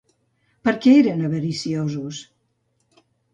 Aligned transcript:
Per 0.67 0.71
què 0.85 0.93
eren 1.01 1.21
avariciosos? 1.27 2.23